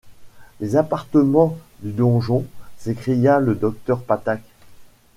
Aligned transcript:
Les 0.59 0.77
appartements 0.77 1.59
du 1.83 1.91
donjon! 1.91 2.47
s’écria 2.79 3.39
le 3.39 3.53
docteur 3.53 4.01
Patak. 4.01 4.41